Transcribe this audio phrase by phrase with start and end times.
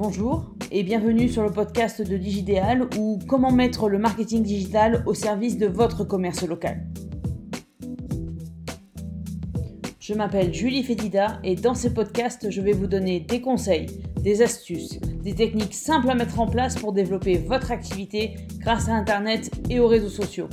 [0.00, 5.14] Bonjour et bienvenue sur le podcast de Digidéal ou comment mettre le marketing digital au
[5.14, 6.86] service de votre commerce local.
[9.98, 13.86] Je m'appelle Julie Fédida et dans ce podcast, je vais vous donner des conseils,
[14.22, 18.92] des astuces, des techniques simples à mettre en place pour développer votre activité grâce à
[18.92, 20.48] Internet et aux réseaux sociaux.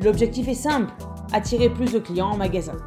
[0.00, 0.90] L'objectif est simple,
[1.34, 2.78] attirer plus de clients en magasin.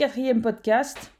[0.00, 1.12] Quatrième podcast,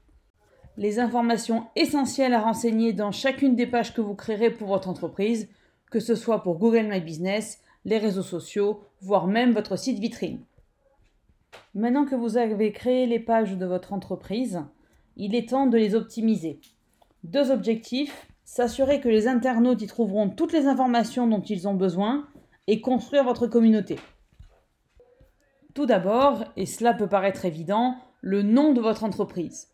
[0.78, 5.50] les informations essentielles à renseigner dans chacune des pages que vous créerez pour votre entreprise,
[5.90, 10.40] que ce soit pour Google My Business, les réseaux sociaux, voire même votre site vitrine.
[11.74, 14.62] Maintenant que vous avez créé les pages de votre entreprise,
[15.14, 16.58] il est temps de les optimiser.
[17.22, 22.26] Deux objectifs, s'assurer que les internautes y trouveront toutes les informations dont ils ont besoin
[22.66, 23.96] et construire votre communauté.
[25.74, 29.68] Tout d'abord, et cela peut paraître évident, le nom de votre entreprise.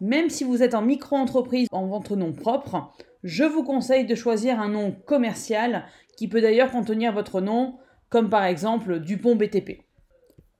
[0.00, 4.60] Même si vous êtes en micro-entreprise en votre nom propre, je vous conseille de choisir
[4.60, 5.84] un nom commercial
[6.16, 9.82] qui peut d'ailleurs contenir votre nom, comme par exemple Dupont BTP.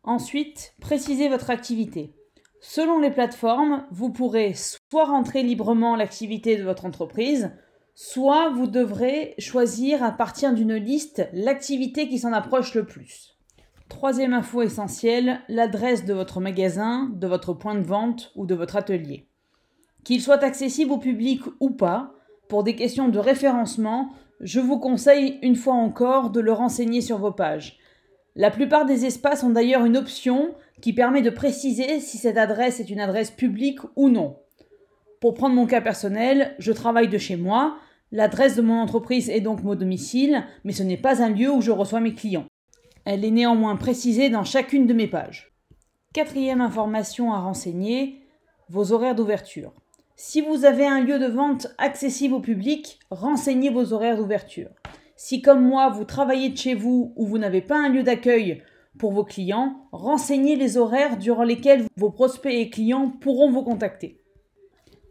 [0.05, 2.15] Ensuite, précisez votre activité.
[2.61, 7.51] Selon les plateformes, vous pourrez soit rentrer librement l'activité de votre entreprise,
[7.95, 13.37] soit vous devrez choisir à partir d'une liste l'activité qui s'en approche le plus.
[13.93, 18.77] Troisième info essentielle, l'adresse de votre magasin, de votre point de vente ou de votre
[18.77, 19.29] atelier.
[20.03, 22.15] Qu'il soit accessible au public ou pas,
[22.48, 27.19] pour des questions de référencement, je vous conseille une fois encore de le renseigner sur
[27.19, 27.79] vos pages.
[28.35, 32.81] La plupart des espaces ont d'ailleurs une option qui permet de préciser si cette adresse
[32.81, 34.39] est une adresse publique ou non.
[35.20, 37.77] Pour prendre mon cas personnel, je travaille de chez moi,
[38.11, 41.61] l'adresse de mon entreprise est donc mon domicile, mais ce n'est pas un lieu où
[41.61, 42.47] je reçois mes clients.
[43.05, 45.53] Elle est néanmoins précisée dans chacune de mes pages.
[46.12, 48.20] Quatrième information à renseigner,
[48.68, 49.73] vos horaires d'ouverture.
[50.14, 54.70] Si vous avez un lieu de vente accessible au public, renseignez vos horaires d'ouverture.
[55.17, 58.62] Si comme moi, vous travaillez de chez vous ou vous n'avez pas un lieu d'accueil
[58.98, 64.20] pour vos clients, renseignez les horaires durant lesquels vos prospects et clients pourront vous contacter.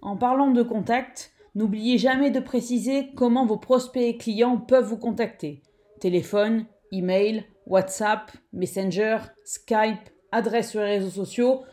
[0.01, 4.97] En parlant de contact, n'oubliez jamais de préciser comment vos prospects et clients peuvent vous
[4.97, 5.61] contacter.
[5.99, 11.63] Téléphone, email, WhatsApp, Messenger, Skype, adresse sur les réseaux sociaux.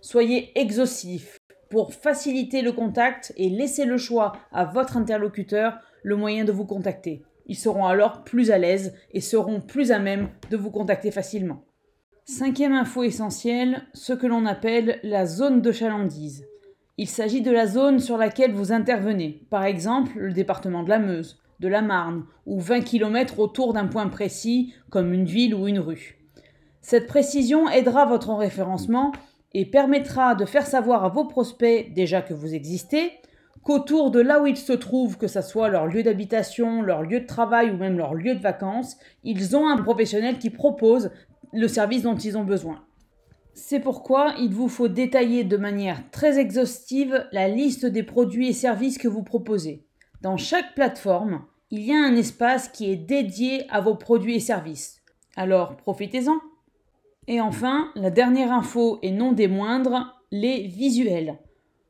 [0.00, 1.38] Soyez exhaustif
[1.70, 6.66] pour faciliter le contact et laisser le choix à votre interlocuteur le moyen de vous
[6.66, 7.24] contacter.
[7.46, 11.64] Ils seront alors plus à l'aise et seront plus à même de vous contacter facilement.
[12.26, 16.46] Cinquième info essentielle, ce que l'on appelle la zone de chalandise.
[16.96, 20.98] Il s'agit de la zone sur laquelle vous intervenez, par exemple le département de la
[20.98, 25.66] Meuse, de la Marne, ou 20 km autour d'un point précis, comme une ville ou
[25.66, 26.18] une rue.
[26.82, 29.12] Cette précision aidera votre référencement
[29.54, 33.12] et permettra de faire savoir à vos prospects, déjà que vous existez,
[33.62, 37.20] qu'autour de là où ils se trouvent, que ce soit leur lieu d'habitation, leur lieu
[37.20, 41.10] de travail ou même leur lieu de vacances, ils ont un professionnel qui propose
[41.54, 42.84] le service dont ils ont besoin.
[43.54, 48.52] C'est pourquoi il vous faut détailler de manière très exhaustive la liste des produits et
[48.52, 49.86] services que vous proposez.
[50.20, 54.40] Dans chaque plateforme, il y a un espace qui est dédié à vos produits et
[54.40, 55.02] services.
[55.34, 56.38] Alors profitez-en.
[57.26, 61.36] Et enfin, la dernière info et non des moindres, les visuels.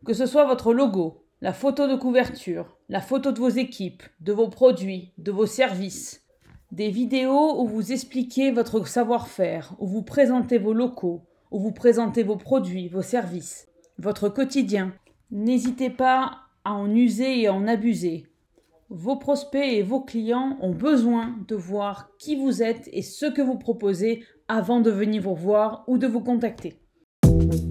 [0.07, 4.33] Que ce soit votre logo, la photo de couverture, la photo de vos équipes, de
[4.33, 6.23] vos produits, de vos services,
[6.73, 12.23] des vidéos où vous expliquez votre savoir-faire, où vous présentez vos locaux, où vous présentez
[12.23, 13.69] vos produits, vos services,
[13.99, 14.95] votre quotidien.
[15.31, 18.25] N'hésitez pas à en user et à en abuser.
[18.97, 23.43] Vos prospects et vos clients ont besoin de voir qui vous êtes et ce que
[23.43, 26.79] vous proposez avant de venir vous voir ou de vous contacter.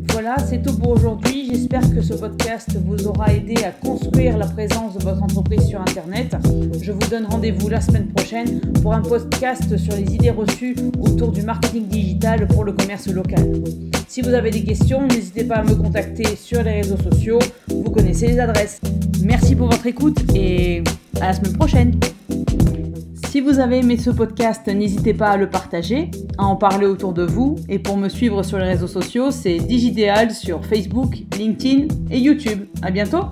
[0.10, 1.48] Voilà, c'est tout pour aujourd'hui.
[1.50, 5.80] J'espère que ce podcast vous aura aidé à construire la présence de votre entreprise sur
[5.80, 6.36] Internet.
[6.82, 11.32] Je vous donne rendez-vous la semaine prochaine pour un podcast sur les idées reçues autour
[11.32, 13.64] du marketing digital pour le commerce local.
[14.10, 17.40] Si vous avez des questions, n'hésitez pas à me contacter sur les réseaux sociaux.
[17.70, 18.82] Vous connaissez les adresses.
[19.24, 20.84] Merci pour votre écoute et
[21.22, 22.00] à la semaine prochaine.
[23.34, 27.14] Si vous avez aimé ce podcast, n'hésitez pas à le partager, à en parler autour
[27.14, 27.56] de vous.
[27.68, 32.66] Et pour me suivre sur les réseaux sociaux, c'est Digidéal sur Facebook, LinkedIn et YouTube.
[32.84, 33.24] À bientôt!